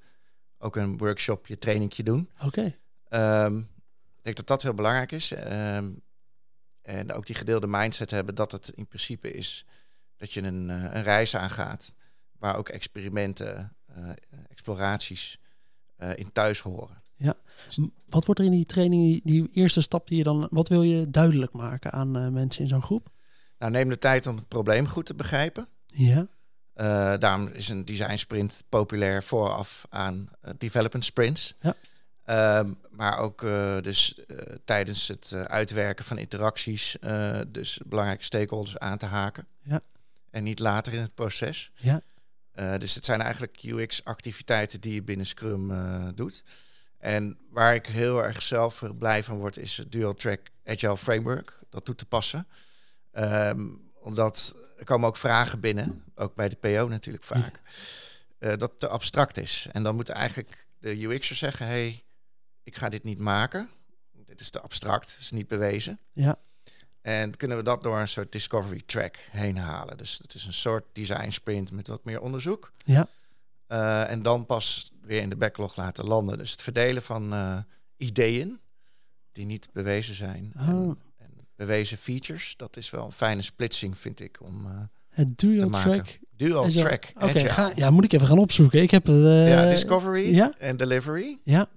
[0.58, 2.30] ook een workshopje, trainingje doen.
[2.46, 2.76] Oké,
[3.12, 5.32] Ehm, ik denk dat dat heel belangrijk is.
[5.32, 5.90] Ehm,
[6.82, 9.66] en ook die gedeelde mindset hebben dat het in principe is
[10.22, 11.94] dat je een, eh, een reis aangaat.
[12.40, 14.10] Waar ook experimenten, eh,
[14.50, 15.40] exploraties
[15.96, 17.02] eh, in thuis horen.
[17.78, 20.82] M- Wat wordt er in die training, die, eerste stap die je dan, wat wil
[20.82, 23.10] je duidelijk maken aan mensen in zo'n groep?
[23.58, 25.68] Nou, neem de tijd om het probleem goed te begrijpen.
[25.86, 26.28] Ja,
[27.18, 31.54] daarom is een design sprint populair vooraf aan development sprints.
[31.60, 31.76] Ja.
[32.24, 33.42] Ehm, maar ook
[33.82, 34.20] dus
[34.66, 36.98] tijdens het uitwerken van interacties,
[37.48, 39.48] dus belangrijke stakeholders aan te haken.
[39.60, 39.82] Ja.
[40.32, 41.72] En niet later in het proces.
[41.76, 42.02] ja,
[42.52, 46.44] Eh, dus het zijn eigenlijk UX-activiteiten die je binnen Scrum eh, doet.
[46.98, 51.60] En waar ik heel erg zelf blij van word, is het Dual Track Agile Framework.
[51.70, 52.48] Dat toe te passen.
[53.12, 53.67] Ehm,
[54.02, 57.62] omdat er komen ook vragen binnen, ook bij de PO natuurlijk vaak,
[58.39, 59.67] uh, dat te abstract is.
[59.72, 62.04] En dan moet eigenlijk de UX'er zeggen, hey,
[62.63, 63.70] ik ga dit niet maken.
[64.12, 66.00] Dit is te abstract, het is niet bewezen.
[66.13, 66.39] Ja.
[67.02, 69.98] En kunnen we dat door een soort discovery track heen halen.
[69.98, 72.72] Dus het is een soort design sprint met wat meer onderzoek.
[72.84, 73.08] Ja.
[73.68, 76.38] Uh, en dan pas weer in de backlog laten landen.
[76.38, 77.58] Dus het verdelen van uh,
[77.98, 78.60] ideeën
[79.32, 80.54] die niet bewezen zijn.
[80.58, 80.66] Oh.
[80.68, 84.38] En, en, bewezen features, dat is wel een fijne splitsing, vind ik.
[84.42, 84.72] Om, uh,
[85.10, 86.18] het dual track.
[86.36, 86.80] Dual Agile.
[86.80, 87.12] track.
[87.20, 88.82] Oké, ja, moet ik even gaan opzoeken.
[88.82, 90.54] Ik heb ja, discovery ja?
[90.58, 91.38] en delivery.
[91.44, 91.70] Ja.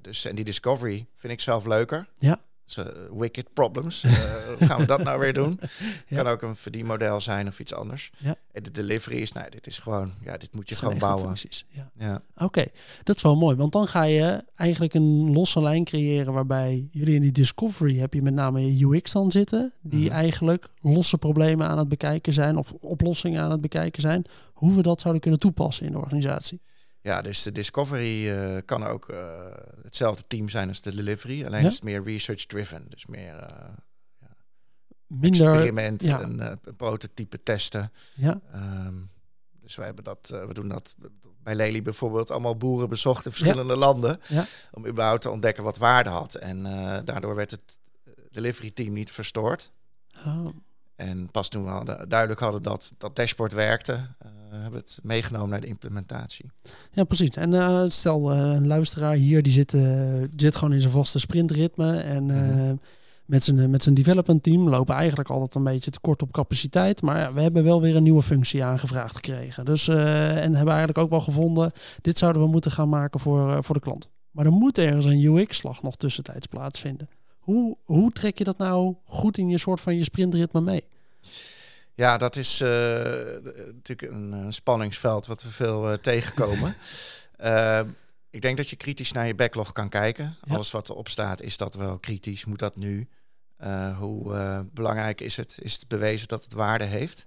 [0.00, 2.08] dus en die discovery vind ik zelf leuker.
[2.16, 2.40] Ja.
[2.78, 2.84] Uh,
[3.18, 4.04] wicked problems.
[4.04, 4.12] Uh,
[4.60, 5.60] gaan we dat nou weer doen?
[6.08, 6.16] ja.
[6.22, 8.10] Kan ook een verdienmodel zijn of iets anders.
[8.16, 8.34] Ja.
[8.52, 11.24] En de delivery is, nou, dit is gewoon, ja, dit moet je gewoon bouwen.
[11.26, 11.66] Functies.
[11.68, 11.90] Ja.
[11.98, 12.22] ja.
[12.36, 12.64] Oké,
[13.02, 17.14] dat is wel mooi, want dan ga je eigenlijk een losse lijn creëren waarbij jullie
[17.14, 20.14] in die discovery heb je met name je UX dan zitten, die Mhm.
[20.14, 24.82] eigenlijk losse problemen aan het bekijken zijn of oplossingen aan het bekijken zijn, hoe we
[24.82, 26.60] dat zouden kunnen toepassen in de organisatie.
[27.02, 29.18] Ja, dus de discovery uh, kan ook uh,
[29.82, 31.44] hetzelfde team zijn als de delivery.
[31.46, 31.66] Alleen Ja.
[31.66, 32.86] is het meer research driven.
[32.88, 33.68] Dus meer uh,
[35.06, 35.46] Minder.
[35.52, 36.20] experiment ja.
[36.20, 37.92] en prototype testen.
[38.14, 39.10] Ja, Um,
[39.60, 40.96] dus wij hebben dat, we doen dat
[41.42, 44.20] bij Lely bijvoorbeeld allemaal boeren bezocht in verschillende landen.
[44.28, 44.44] Ja.
[44.72, 46.34] Om überhaupt te ontdekken wat waarde had.
[46.34, 46.62] En
[47.04, 47.78] daardoor werd het
[48.30, 49.72] delivery team niet verstoord.
[50.26, 50.46] oh,
[51.00, 54.98] En pas toen we hadden, duidelijk hadden dat dat dashboard werkte, uh, hebben we het
[55.02, 56.50] meegenomen naar de implementatie.
[56.92, 57.30] ja precies.
[57.30, 59.70] En uh, stel uh, een luisteraar hier die zit,
[60.36, 62.74] zit gewoon in zijn vaste sprintritme en Mhm.
[63.24, 67.02] met zijn, met zijn development team lopen eigenlijk altijd een beetje tekort op capaciteit.
[67.02, 69.64] Maar ja, we hebben wel weer een nieuwe functie aangevraagd gekregen.
[69.64, 73.74] Dus, en hebben eigenlijk ook wel gevonden, dit zouden we moeten gaan maken voor, voor
[73.74, 74.10] de klant.
[74.30, 77.08] Maar er moet ergens een UX-slag nog tussentijds plaatsvinden.
[77.40, 80.84] Hoe, hoe trek je dat nou goed in je soort van je sprintritme mee?
[82.00, 86.76] Ja, dat is uh, natuurlijk een, een, spanningsveld wat we veel uh, tegenkomen.
[87.40, 87.80] uh,
[88.30, 90.36] ik denk dat je kritisch naar je backlog kan kijken.
[90.44, 90.54] Ja.
[90.54, 92.44] Alles wat erop staat, is dat wel kritisch?
[92.44, 93.08] Moet dat nu?
[93.96, 95.58] Hoe belangrijk is het?
[95.62, 97.26] Is het bewezen dat het waarde heeft?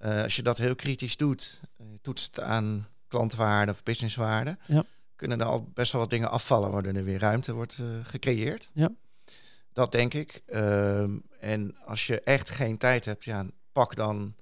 [0.00, 4.84] Als je dat heel kritisch doet, je toetst aan klantwaarde of businesswaarde, ja.
[5.16, 8.70] kunnen er al best wel wat dingen afvallen, waardoor er weer ruimte wordt gecreëerd.
[8.72, 8.90] Ja.
[9.74, 10.42] Dat denk ik.
[10.54, 14.34] Um, en als je echt geen tijd hebt, ja, pak dan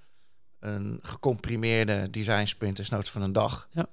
[0.59, 3.69] een gecomprimeerde design sprint, desnoods van een dag.
[3.71, 3.87] Ja.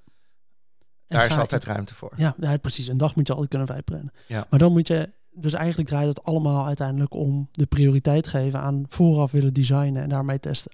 [1.06, 2.12] Daar is altijd ruimte voor.
[2.16, 2.86] Ja, ja, precies.
[2.86, 4.12] Een dag moet je altijd kunnen vrijplannen.
[4.26, 4.46] Ja.
[4.50, 5.10] Maar dan moet je...
[5.32, 10.08] Dus eigenlijk draait het allemaal uiteindelijk om de prioriteit geven aan vooraf willen designen en
[10.08, 10.72] daarmee testen.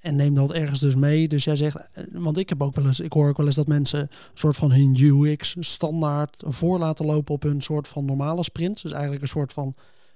[0.00, 1.28] En neem dat ergens dus mee.
[1.28, 3.54] Dus jij zegt, eh, want ik heb ook wel eens, ik hoor ook wel eens
[3.54, 8.04] dat mensen een soort van hun UX standaard voor laten lopen op hun soort van
[8.04, 8.82] normale sprints.
[8.82, 9.74] Dus eigenlijk een soort van,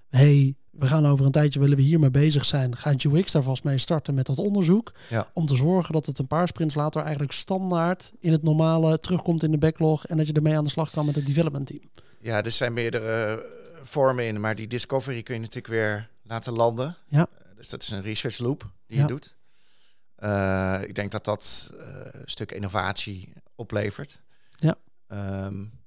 [0.08, 2.76] hey, we gaan over een tijdje willen we hiermee bezig zijn.
[2.76, 4.92] Gaat UX daar vast mee starten met dat onderzoek.
[5.10, 5.30] Ja.
[5.32, 9.42] Om te zorgen dat het een paar sprints later eigenlijk standaard in het normale terugkomt
[9.42, 10.06] in de backlog.
[10.06, 11.80] En dat je ermee aan de slag kan met het development team.
[12.20, 13.44] Ja, er zijn meerdere
[13.82, 14.40] vormen in.
[14.40, 16.96] Maar die discovery kun je natuurlijk weer laten landen.
[17.06, 17.26] Ja.
[17.56, 19.02] Dus dat is een research loop die Ja.
[19.02, 19.36] je doet.
[20.22, 24.20] Uh, ik denk dat dat uh, een stuk innovatie oplevert.
[24.50, 24.76] Ja.
[25.08, 25.80] Um,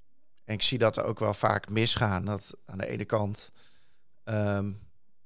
[0.46, 2.26] en ik zie dat er ook wel vaak misgaan.
[2.26, 3.52] Dat aan de ene kant
[4.24, 4.80] um,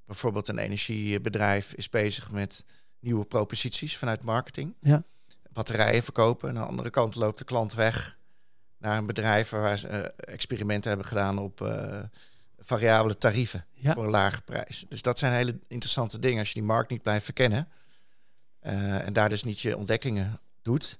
[0.05, 2.65] bijvoorbeeld een energiebedrijf is bezig met
[2.99, 4.75] nieuwe proposities vanuit marketing.
[4.81, 5.03] Ja.
[5.49, 6.49] Batterijen verkopen.
[6.49, 8.17] En aan de andere kant loopt de klant weg
[8.77, 11.99] naar een bedrijf waar ze uh, experimenten hebben gedaan op uh,
[12.59, 13.93] variabele tarieven ja.
[13.93, 14.85] voor een lage prijs.
[14.89, 17.67] Dus dat zijn hele interessante dingen als je die markt niet blijft verkennen.
[18.69, 20.99] Uh, en daar dus niet je ontdekkingen doet.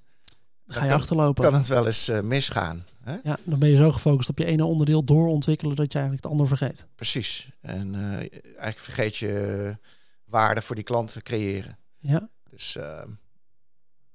[0.68, 1.44] Ga je kan, achterlopen.
[1.44, 2.86] Kan het wel eens uh, misgaan.
[3.04, 3.18] Hè?
[3.24, 6.34] Ja, dan ben je zo gefocust op je ene onderdeel doorontwikkelen dat je eigenlijk het
[6.34, 6.86] ander vergeet.
[6.96, 7.50] Precies.
[7.62, 9.78] En uh, eigenlijk vergeet je
[10.26, 11.78] waarde voor die klant te creëren.
[11.98, 12.30] Ja.
[12.50, 13.02] Dus uh,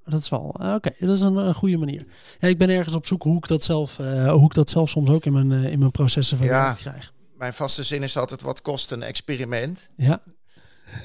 [0.05, 0.75] dat is wel oké.
[0.75, 2.07] Okay, dat is een, een, goede manier.
[2.39, 5.09] Ja, ik ben ergens op zoek hoe ik dat zelf, hoe ik dat zelf soms
[5.09, 7.13] ook in mijn, in mijn processen verwerkt ja, krijg.
[7.37, 9.89] Mijn vaste zin is altijd: wat kost een experiment?
[9.97, 10.23] Ja.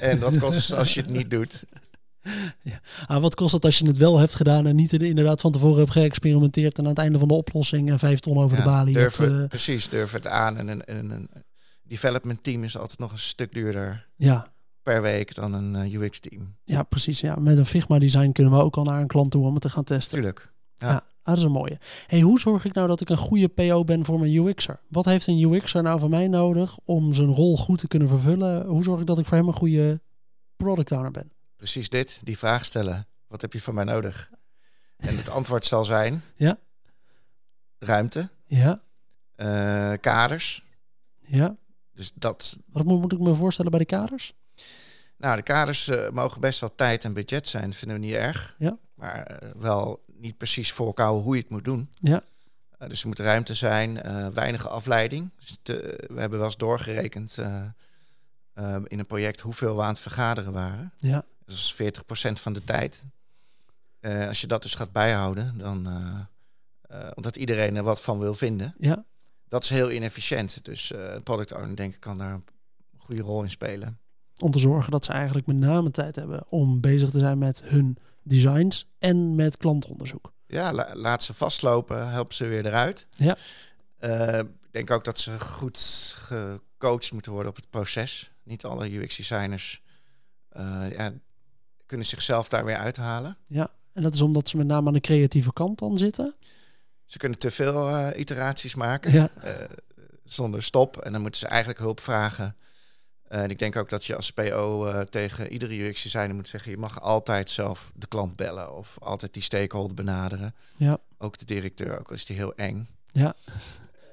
[0.00, 1.64] En wat kost als je het niet doet?
[2.62, 2.80] Ja.
[3.06, 5.78] Ah, wat kost het als je het wel hebt gedaan en niet inderdaad van tevoren
[5.78, 8.94] hebt geëxperimenteerd en aan het einde van de oplossing vijf ton over ja, de balie?
[8.94, 9.44] Durf uh...
[9.48, 10.56] Precies, durf het aan.
[10.56, 11.28] En een, een, een,
[11.82, 14.52] development team is altijd nog een stuk duurder ja.
[14.82, 16.56] per week dan een uh, UX team.
[16.64, 17.20] Ja, precies.
[17.20, 17.36] Ja.
[17.36, 19.68] Met een Figma design kunnen we ook al naar een klant toe om het te
[19.68, 20.14] gaan testen.
[20.14, 20.52] Tuurlijk.
[20.74, 20.88] Ja.
[20.88, 21.04] ja.
[21.22, 21.78] Ah, dat is een mooie.
[22.06, 24.80] Hey, hoe zorg ik nou dat ik een goede PO ben voor mijn UX'er?
[24.88, 28.66] Wat heeft een UX'er nou van mij nodig om zijn rol goed te kunnen vervullen?
[28.66, 30.00] Hoe zorg ik dat ik voor hem een goede
[30.56, 31.32] product owner ben?
[31.60, 33.06] Precies dit, die vraag stellen.
[33.26, 34.30] Wat heb je van mij nodig?
[34.96, 36.22] En het antwoord zal zijn...
[36.36, 36.58] Ja.
[37.78, 38.28] Ruimte.
[38.46, 38.82] Ja.
[39.36, 40.64] Uh, kaders.
[41.20, 41.56] Ja.
[41.92, 42.58] Dus dat.
[42.66, 44.34] Wat moet, ik me voorstellen bij de kaders?
[45.16, 48.54] Nou, de kaders uh, mogen best wel tijd en budget zijn, vinden we niet erg.
[48.58, 48.78] Ja.
[48.94, 51.90] Maar uh, wel niet precies voorkouwen hoe je het moet doen.
[51.98, 52.22] Ja.
[52.78, 55.30] Uh, dus er moet ruimte zijn, weinig afleiding.
[55.36, 57.38] Dus te, we hebben wel eens doorgerekend
[58.86, 60.92] in een project hoeveel we aan het vergaderen waren.
[60.96, 61.24] Ja.
[61.50, 63.06] Dat is 40% van de tijd.
[64.28, 65.88] als je dat dus gaat bijhouden, dan
[67.14, 68.74] omdat iedereen er wat van wil vinden.
[68.78, 69.04] Ja.
[69.48, 70.64] Dat is heel inefficiënt.
[70.64, 72.44] Dus een product owner denk ik kan daar een
[72.96, 73.98] goede rol in spelen
[74.40, 77.62] om te zorgen dat ze eigenlijk met name tijd hebben om bezig te zijn met
[77.64, 80.32] hun designs en met klantonderzoek.
[80.46, 83.06] Ja, la laat ze vastlopen, help ze weer eruit.
[83.10, 83.36] Ja.
[84.40, 85.78] Ik denk ook dat ze goed
[86.16, 88.30] gecoacht moeten worden op het proces.
[88.44, 89.82] Niet alle UX-designers
[90.56, 91.12] uh, ja,
[91.90, 93.36] kunnen zichzelf daar weer uithalen.
[93.46, 96.34] Ja, en dat is omdat ze met name aan de creatieve kant dan zitten.
[97.06, 99.30] Ze kunnen te veel uh, iteraties maken ja.
[100.24, 100.96] zonder stop.
[100.96, 102.56] En dan moeten ze eigenlijk hulp vragen
[103.30, 106.70] en ik denk ook dat je als PO tegen iedere UX-designer moet zeggen...
[106.70, 110.54] je mag altijd zelf de klant bellen of altijd die stakeholder benaderen.
[110.76, 110.98] Ja.
[111.18, 112.88] Ook de directeur, ook al is die heel eng.
[113.12, 113.34] Ja.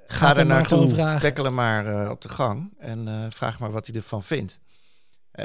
[0.07, 4.23] Ga er naartoe, tackle hem maar op de gang en vraag maar wat hij ervan
[4.23, 4.59] vindt.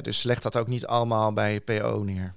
[0.00, 2.34] Dus leg dat ook niet allemaal bij PO neer.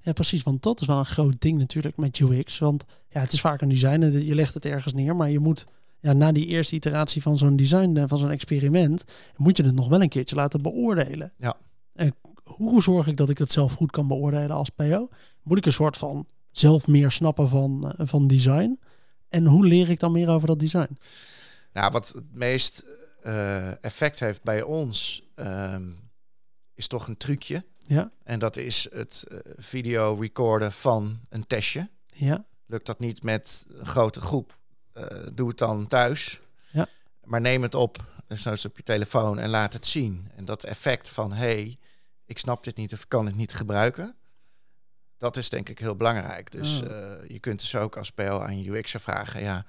[0.00, 2.58] Ja, precies, want dat is wel een groot ding natuurlijk met UX.
[2.58, 5.66] Want ja, het is vaak een design, je legt het ergens neer, maar je moet
[6.00, 9.04] ja, na die eerste iteratie van zo'n design, eh, van zo'n experiment,
[9.36, 11.32] moet je het nog wel een keertje laten beoordelen.
[11.36, 11.56] Ja.
[11.94, 15.08] En hoe zorg ik dat ik dat zelf goed kan beoordelen als PO?
[15.42, 18.78] Moet ik een soort van zelf meer snappen van, uh, van design?
[19.28, 20.98] En hoe leer ik dan meer over dat design?
[21.72, 22.84] Nou, wat het meest
[23.24, 26.09] uh, effect heeft bij ons, um,
[26.80, 27.64] is toch een trucje.
[27.78, 28.10] Ja.
[28.22, 31.88] En dat is het uh, video recorden van een testje.
[32.06, 32.44] Ja.
[32.66, 34.58] Lukt dat niet met een grote groep,
[34.94, 36.40] uh, doe het dan thuis.
[36.70, 36.86] Ja.
[37.24, 40.30] Maar neem het op, zoals op je telefoon, en laat het zien.
[40.36, 41.78] En dat effect van, hey,
[42.26, 44.14] ik snap dit niet of kan het niet gebruiken.
[45.16, 46.50] Dat is denk ik heel belangrijk.
[46.52, 46.90] Dus Oh.
[46.90, 49.66] uh, je kunt dus ook als PO aan je UX'er vragen, ja,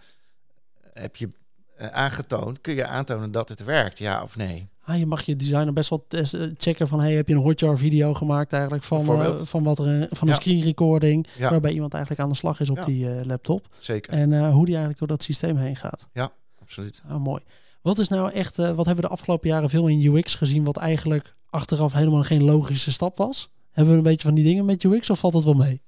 [0.94, 1.30] heb je
[1.78, 4.70] aangetoond, kun je aantonen dat het werkt, ja of nee?
[4.92, 6.22] Ah, je mag je designer best wel uh,
[6.58, 10.08] checken van hey, heb je een hotjar video gemaakt eigenlijk van, uh, van wat er
[10.12, 10.40] van een Ja.
[10.40, 11.50] screen recording Ja.
[11.50, 12.84] waarbij iemand eigenlijk aan de slag is op Ja.
[12.86, 16.08] die uh, laptop Zeker, en uh, hoe die eigenlijk door dat systeem heen gaat.
[16.62, 17.04] absoluut.
[17.12, 17.42] Oh, mooi.
[17.82, 20.78] Wat is nou echt, wat hebben we de afgelopen jaren veel in UX gezien wat
[20.78, 23.50] eigenlijk achteraf helemaal geen logische stap was?
[23.72, 25.82] Hebben we een beetje van die dingen met UX of valt het wel mee?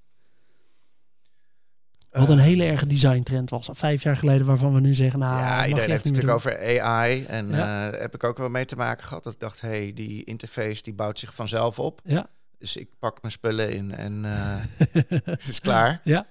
[2.13, 3.69] Wat een Eh, hele erge design trend was.
[3.71, 7.25] Vijf jaar geleden waarvan we nu zeggen, nou, ja, iedereen heeft het natuurlijk over AI.
[7.25, 7.55] En Ja.
[7.55, 9.23] daar heb ik ook wel mee te maken gehad.
[9.23, 12.01] Dat ik dacht, hey, die interface die bouwt zich vanzelf op.
[12.03, 12.27] Ja.
[12.57, 14.55] Dus ik pak mijn spullen in en eh,
[15.23, 15.99] het is klaar.
[16.03, 16.25] Ja.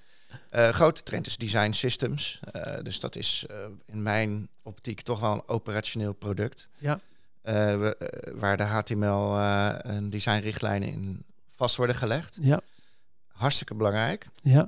[0.48, 2.40] Eh, grote trend is design systems.
[2.52, 6.68] Eh, dus dat is eh, in mijn optiek toch wel een operationeel product.
[6.78, 6.98] Ja.
[7.42, 7.90] Eh, eh,
[8.34, 11.24] waar de HTML eh, en designrichtlijnen in
[11.56, 12.38] vast worden gelegd.
[12.40, 12.60] ja,
[13.32, 14.26] Hartstikke belangrijk.
[14.42, 14.64] ja, Eh,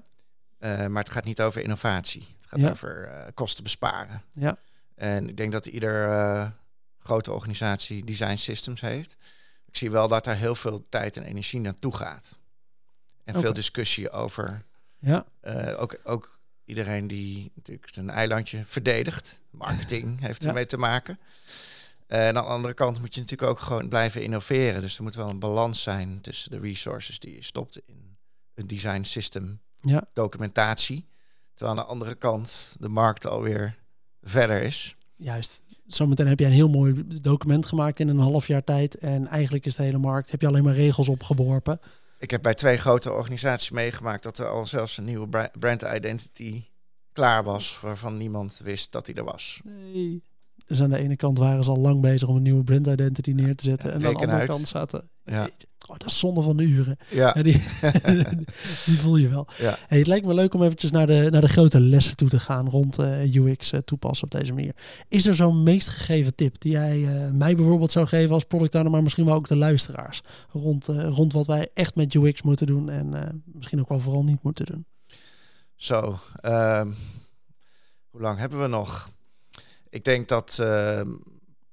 [0.69, 2.27] maar het gaat niet over innovatie.
[2.41, 2.71] Het gaat Ja.
[2.71, 4.23] over eh, kosten besparen.
[4.33, 4.57] ja,
[4.95, 6.51] En ik denk dat ieder eh,
[6.99, 9.17] grote organisatie design systems heeft.
[9.67, 12.39] Ik zie wel dat daar heel veel tijd en energie naartoe gaat.
[13.25, 14.65] En veel discussie over.
[14.99, 19.41] ja, eh, ook, ook iedereen die natuurlijk zijn eilandje verdedigt.
[19.51, 20.49] Marketing heeft Ja.
[20.49, 21.19] ermee te maken.
[22.07, 24.81] Eh, en aan de andere kant moet je natuurlijk ook gewoon blijven innoveren.
[24.81, 28.17] Dus er moet wel een balans zijn tussen de resources die je stopt in
[28.55, 30.05] een design system ja.
[30.13, 31.07] documentatie.
[31.55, 33.79] Terwijl aan de andere kant de markt alweer
[34.23, 34.97] verder is.
[35.17, 35.63] Juist.
[35.87, 38.99] Zometeen heb jij een heel mooi document gemaakt in een half jaar tijd.
[38.99, 41.81] En eigenlijk is de hele markt, heb je alleen maar regels opgeworpen.
[42.19, 45.83] Ik heb bij twee grote organisaties meegemaakt dat er al zelfs een nieuwe bra- brand
[45.83, 46.65] identity
[47.13, 49.61] klaar was, waarvan niemand wist dat die er was.
[49.65, 50.23] Nee.
[50.67, 53.31] Dus aan de ene kant waren ze al lang bezig om een nieuwe brand identity
[53.31, 53.89] neer te zetten.
[53.89, 54.49] Ja, en aan de andere uit.
[54.49, 55.11] kant zaten...
[55.25, 55.43] Ja.
[55.43, 55.67] Jeetje.
[55.89, 56.97] Oh, dat is zonde van de uren.
[57.11, 57.43] Ja, die,
[58.87, 59.47] die voel je wel.
[59.59, 59.79] Ja.
[59.87, 62.39] Hey, het lijkt me leuk om eventjes naar de, naar de grote lessen toe te
[62.39, 64.75] gaan rond eh, UX eh, toepassen op deze manier.
[65.09, 68.75] Is er zo'n meest gegeven tip die jij eh, mij bijvoorbeeld zou geven als product
[68.75, 72.43] owner, maar misschien wel ook de luisteraars, rond, eh, rond wat wij echt met UX
[72.43, 74.87] moeten doen en eh, misschien ook wel vooral niet moeten doen?
[75.77, 76.21] zo.
[76.41, 76.91] ehm,
[78.11, 79.11] hoe lang hebben we nog?
[79.89, 81.09] Ik denk dat ehm,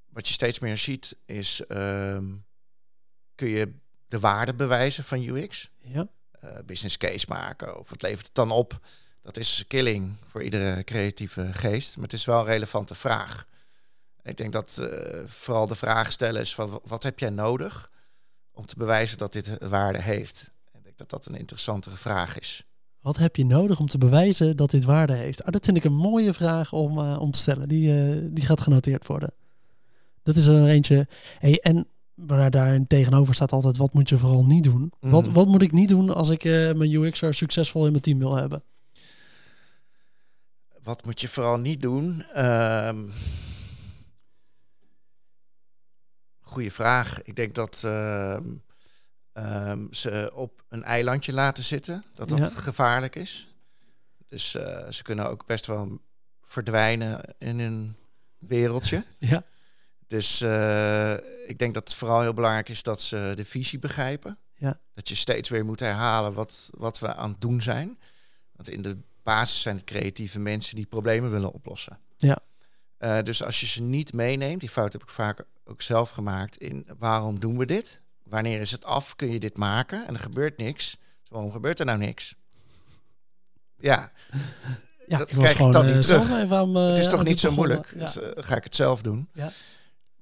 [0.10, 2.26] wat je steeds meer ziet is, ehm,
[3.42, 3.74] kun je
[4.08, 5.72] de waarde bewijzen van UX?
[5.82, 8.80] Ja, eh, business case maken of wat levert het dan op?
[9.22, 13.46] Dat is killing voor iedere creatieve geest, maar het is wel een relevante vraag.
[14.24, 17.92] Ik denk dat eh, vooral de vraag stellen is van wat heb jij nodig
[18.52, 20.52] om te bewijzen dat dit waarde heeft?
[20.74, 22.66] Ik denk dat dat een interessantere vraag is.
[23.00, 25.44] Wat heb je nodig om te bewijzen dat dit waarde heeft?
[25.44, 27.68] Ah, dat vind ik een mooie vraag om, uh, om te stellen.
[27.68, 29.34] Die, uh, die gaat genoteerd worden.
[30.24, 31.08] Dat is er eentje.
[31.40, 31.88] Hey, en
[32.28, 34.94] waar daar tegenover staat altijd, wat moet je vooral niet doen?
[35.00, 35.12] Mm.
[35.12, 38.20] Wat, wat moet ik niet doen als ik uh, mijn UX'er succesvol in mijn team
[38.20, 38.64] wil hebben?
[40.84, 42.24] Wat moet je vooral niet doen?
[42.38, 43.12] Um,
[46.42, 47.22] goeie vraag.
[47.22, 47.84] Ik denk dat
[49.34, 53.48] um, ze op een eilandje laten zitten, dat dat gevaarlijk is.
[54.28, 56.00] Dus uh, ze kunnen ook best wel
[56.42, 57.96] verdwijnen in een
[58.38, 59.06] wereldje.
[59.18, 59.44] Ja.
[60.12, 61.14] Dus uh,
[61.48, 64.38] ik denk dat het vooral heel belangrijk is dat ze de visie begrijpen.
[64.56, 64.80] Ja.
[64.94, 68.00] Dat je steeds weer moet herhalen wat, wat we aan het doen zijn.
[68.52, 72.00] Want in de basis zijn het creatieve mensen die problemen willen oplossen.
[72.18, 72.40] Ja.
[73.00, 76.58] Uh, dus als je ze niet meeneemt, die fout heb ik vaak ook zelf gemaakt
[76.58, 78.02] in waarom doen we dit?
[78.24, 79.16] Wanneer is het af?
[79.16, 80.08] Kun je dit maken?
[80.08, 80.92] En er gebeurt niks.
[81.22, 82.36] Dus waarom gebeurt er nou niks?
[83.78, 84.12] Ja,
[85.08, 86.30] ja dat ik krijg ik dan niet eh, terug.
[86.90, 87.94] het is toch niet zo moeilijk?
[87.96, 88.00] Ja.
[88.00, 89.30] Dus, ga ik het zelf doen.
[89.34, 89.52] Ja.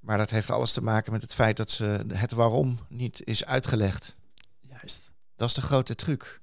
[0.09, 3.45] Maar dat heeft alles te maken met het feit dat ze het waarom niet is
[3.45, 4.15] uitgelegd.
[4.59, 5.11] Juist.
[5.35, 6.41] Dat is de grote truc.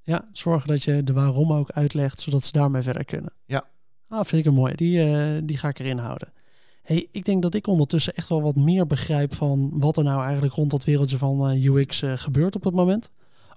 [0.00, 3.32] Ja, zorgen dat je de waarom ook uitlegt, zodat ze daarmee verder kunnen.
[3.46, 3.64] Ja.
[4.08, 4.76] Ah, vind ik een mooie.
[4.76, 6.32] Die, uh, die ga ik erin houden.
[6.82, 10.22] Hey, ik denk dat ik ondertussen echt wel wat meer begrijp van wat er nou
[10.22, 13.10] eigenlijk rond dat wereldje van uh, UX uh, gebeurt op het moment.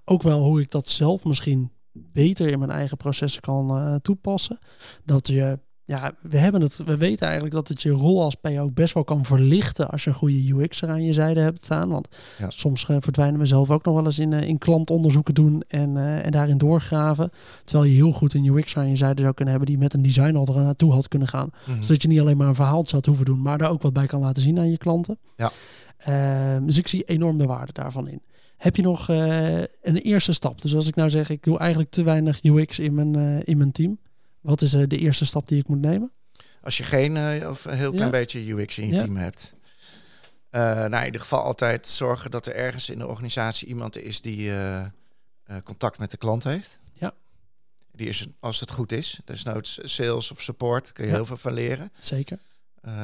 [0.04, 4.58] Ook wel hoe ik dat zelf misschien beter in mijn eigen processen kan toepassen.
[5.04, 8.70] Dat je ja, we, hebben het, we weten eigenlijk dat het je rol als PO
[8.70, 11.88] best wel kan verlichten als je een goede UX'er aan je zijde hebt staan.
[11.88, 12.50] Want ja.
[12.50, 15.96] soms uh, verdwijnen we zelf ook nog wel eens in, uh, in klantonderzoeken doen en,
[15.96, 17.32] uh, en daarin doorgraven.
[17.64, 20.02] Terwijl je heel goed een UX'er aan je zijde zou kunnen hebben die met een
[20.02, 21.50] design al er naartoe had kunnen gaan.
[21.52, 21.82] Mm -hmm.
[21.82, 24.06] Zodat je niet alleen maar een verhaaltje had hoeven doen, maar daar ook wat bij
[24.06, 25.18] kan laten zien aan je klanten.
[25.36, 25.50] Ja.
[25.96, 28.20] Ehm, dus ik zie enorm de waarde daarvan in.
[28.56, 30.62] Heb je nog een eerste stap?
[30.62, 33.72] Dus als ik nou zeg, ik doe eigenlijk te weinig UX in mijn, in mijn
[33.72, 33.98] team.
[34.46, 36.12] Wat is uh, de eerste stap die ik moet nemen?
[36.62, 38.10] Als je geen uh, of een heel klein ja.
[38.10, 39.54] beetje UX in je team hebt.
[40.50, 44.20] Uh, nou, in ieder geval altijd zorgen dat er ergens in de organisatie iemand is
[44.20, 44.52] die
[45.64, 46.80] contact met de klant heeft.
[46.92, 47.14] Ja.
[47.92, 51.16] Die is, als het goed is, dus nou sales of support, kun je ja.
[51.16, 51.92] heel veel van leren.
[51.98, 52.38] Zeker.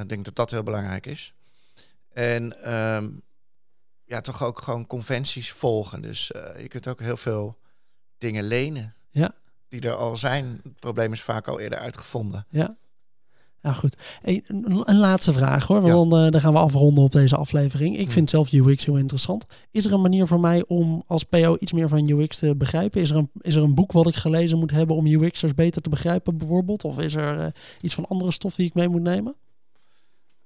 [0.01, 1.35] Ik denk dat dat heel belangrijk is.
[2.13, 3.23] En um,
[4.05, 6.03] ja, toch ook gewoon conventies volgen.
[6.03, 6.27] Dus
[6.59, 7.59] je kunt ook heel veel
[8.19, 8.95] dingen lenen.
[9.11, 9.35] Ja
[9.73, 10.61] die er al zijn.
[10.63, 12.47] Het probleem is vaak al eerder uitgevonden.
[12.49, 12.77] Ja.
[13.61, 13.97] Ja, goed.
[14.23, 16.09] Een, een laatste vraag hoor, want ja.
[16.09, 17.99] dan, uh, dan, gaan we afronden op deze aflevering.
[17.99, 19.47] Ik vind zelf UX heel interessant.
[19.71, 23.01] Is er een manier voor mij om als PO iets meer van UX te begrijpen?
[23.01, 25.83] Is er een, is er een boek wat ik gelezen moet hebben om UX'ers beter
[25.83, 26.85] te begrijpen bijvoorbeeld?
[26.85, 27.47] Of is er uh,
[27.81, 29.35] iets van andere stof die ik mee moet nemen?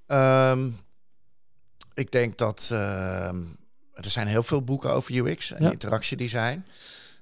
[0.07, 0.77] Um,
[1.95, 3.29] ik denk dat uh,
[3.93, 5.71] er zijn heel veel boeken over UX en ja.
[5.71, 6.65] interactiedesign.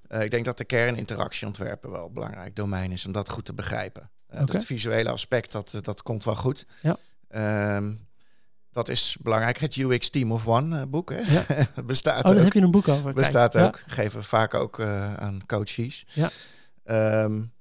[0.09, 3.45] Uh, ik denk dat de kern interactieontwerpen wel een belangrijk domein is om dat goed
[3.45, 4.11] te begrijpen.
[4.35, 4.55] Uh, okay.
[4.55, 6.67] Het visuele aspect, dat, dat komt wel goed.
[6.81, 6.97] Ja.
[7.77, 8.07] Um,
[8.71, 9.59] dat is belangrijk.
[9.59, 11.19] Het UX Team of One uh, boek hè?
[11.19, 11.45] Ja.
[11.85, 12.45] bestaat oh, daar ook.
[12.45, 13.13] heb je een boek over.
[13.13, 13.67] Bestaat Kijk.
[13.67, 13.83] ook.
[13.87, 13.95] Ja.
[13.95, 14.81] Geven we vaak ook
[15.19, 16.07] aan coaches.
[16.09, 16.31] Ja.
[17.23, 17.53] Um,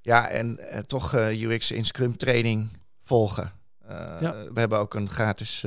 [0.00, 2.68] ja, en toch UX in Scrum training
[3.02, 3.52] volgen.
[4.20, 4.34] ja.
[4.52, 5.64] We hebben ook een gratis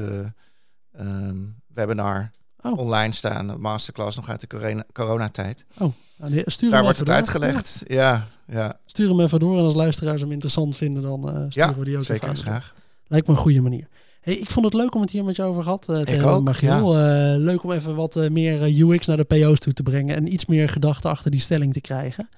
[1.00, 2.32] um, webinar
[2.64, 2.78] oh.
[2.78, 3.50] online staan.
[3.50, 5.66] Een masterclass nog uit de corona coronatijd.
[5.78, 5.94] Oh.
[6.18, 7.16] Nou, stuur Daar wordt het door.
[7.16, 7.84] uitgelegd.
[7.88, 7.96] Ja.
[7.96, 8.28] ja.
[8.48, 11.76] Ja, Stuur hem even door en als luisteraars hem interessant vinden, dan uh, sturen ja,
[11.80, 12.76] we die ook zeker graag.
[13.08, 13.88] Lijkt me een goede manier.
[14.24, 16.08] Hey, ik vond het leuk om het hier met je over gehad uh, te ik
[16.08, 16.98] hebben, ook, Magiel.
[16.98, 17.34] Ja.
[17.34, 20.34] Uh, leuk om even wat uh, meer UX naar de PO's toe te brengen en
[20.34, 22.30] iets meer gedachten achter die stelling te krijgen.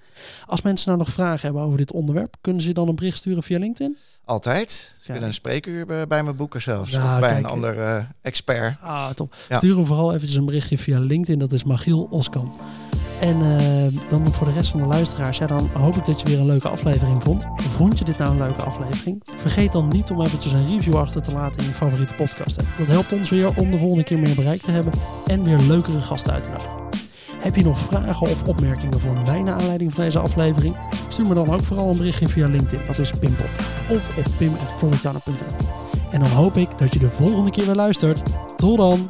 [0.45, 3.43] Als mensen nou nog vragen hebben over dit onderwerp, kunnen ze dan een bericht sturen
[3.43, 3.97] via LinkedIn?
[4.25, 4.69] Altijd.
[5.01, 6.91] Ze kunnen een spreekuur bij, bij mijn boeken zelfs.
[6.91, 8.77] Ja, of bij kijk, een ander expert.
[8.81, 9.35] Ah, top.
[9.49, 9.57] Ja.
[9.57, 11.39] Stuur hem vooral eventjes een berichtje via LinkedIn.
[11.39, 12.55] Dat is Magiel Oskan.
[13.19, 16.27] En uh, dan voor de rest van de luisteraars, ja, dan hoop ik dat je
[16.27, 17.47] weer een leuke aflevering vond.
[17.55, 19.21] Vond je dit nou een leuke aflevering?
[19.35, 22.55] Vergeet dan niet om eventjes een review achter te laten in je favoriete podcast.
[22.55, 24.93] Dat helpt ons weer om de volgende keer meer bereik te hebben
[25.25, 26.83] en weer leukere gasten uit te nodigen.
[27.39, 30.75] Heb je nog vragen of opmerkingen voor mij naar aanleiding van deze aflevering?
[31.07, 33.49] Stuur me dan ook vooral een berichtje via LinkedIn, dat is Pimpot.
[33.89, 35.67] Of op pim.productjana.nl
[36.11, 38.23] En dan hoop ik dat je de volgende keer weer luistert.
[38.57, 39.09] Tot dan!